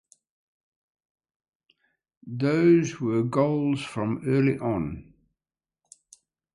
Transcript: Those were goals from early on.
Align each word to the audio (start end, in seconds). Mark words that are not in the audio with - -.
Those 2.25 2.99
were 2.99 3.21
goals 3.21 3.83
from 3.85 4.23
early 4.27 4.57
on. 4.57 5.13